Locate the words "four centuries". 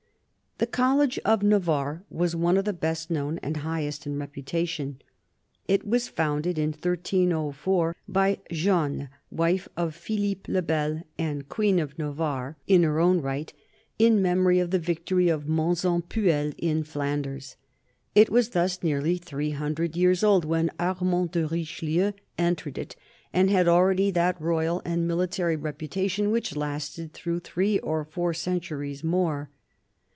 28.05-29.03